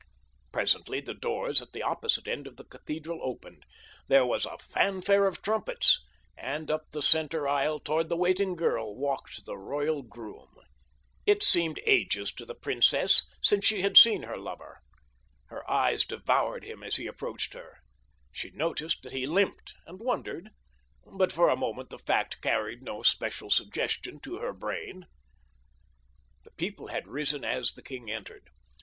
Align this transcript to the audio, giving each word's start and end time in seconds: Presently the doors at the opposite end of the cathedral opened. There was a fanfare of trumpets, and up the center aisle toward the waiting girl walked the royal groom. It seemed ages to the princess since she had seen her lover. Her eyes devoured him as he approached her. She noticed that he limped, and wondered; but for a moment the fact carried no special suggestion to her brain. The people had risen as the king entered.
Presently 0.51 0.99
the 0.99 1.13
doors 1.13 1.61
at 1.61 1.73
the 1.73 1.83
opposite 1.83 2.27
end 2.27 2.47
of 2.47 2.55
the 2.55 2.63
cathedral 2.63 3.19
opened. 3.21 3.63
There 4.07 4.25
was 4.25 4.47
a 4.47 4.57
fanfare 4.57 5.27
of 5.27 5.43
trumpets, 5.43 5.99
and 6.35 6.71
up 6.71 6.89
the 6.89 7.03
center 7.03 7.47
aisle 7.47 7.79
toward 7.79 8.09
the 8.09 8.17
waiting 8.17 8.55
girl 8.55 8.95
walked 8.97 9.45
the 9.45 9.55
royal 9.59 10.01
groom. 10.01 10.55
It 11.27 11.43
seemed 11.43 11.79
ages 11.85 12.31
to 12.31 12.45
the 12.45 12.55
princess 12.55 13.27
since 13.43 13.63
she 13.63 13.83
had 13.83 13.95
seen 13.95 14.23
her 14.23 14.37
lover. 14.37 14.79
Her 15.49 15.69
eyes 15.69 16.03
devoured 16.03 16.63
him 16.63 16.81
as 16.81 16.95
he 16.95 17.05
approached 17.05 17.53
her. 17.53 17.77
She 18.31 18.49
noticed 18.49 19.03
that 19.03 19.11
he 19.11 19.27
limped, 19.27 19.75
and 19.85 19.99
wondered; 19.99 20.49
but 21.05 21.31
for 21.31 21.47
a 21.47 21.55
moment 21.55 21.91
the 21.91 21.99
fact 21.99 22.41
carried 22.41 22.81
no 22.81 23.03
special 23.03 23.51
suggestion 23.51 24.19
to 24.21 24.37
her 24.39 24.51
brain. 24.51 25.05
The 26.43 26.51
people 26.57 26.87
had 26.87 27.07
risen 27.07 27.45
as 27.45 27.73
the 27.73 27.83
king 27.83 28.09
entered. 28.09 28.47